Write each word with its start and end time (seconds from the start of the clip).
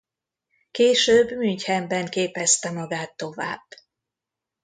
Később 0.71 1.31
Münchenben 1.31 2.05
képezte 2.09 2.71
magát 2.71 3.15
tovább. 3.17 3.63